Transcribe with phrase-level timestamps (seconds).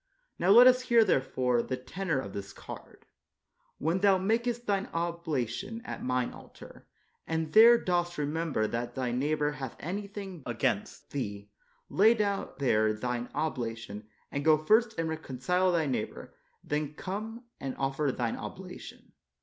[0.39, 3.05] Now let us hear, therefore, the tenor of this card:''
[3.77, 6.87] When thou makest thine oblation at Mine altar,
[7.27, 11.51] and there dost remember that thy neighbor hath anything against thee,
[11.87, 16.33] lay down there thine obla tion, and go first and reconcile thy neighbor,
[16.63, 19.11] and then come and offer thine oblation."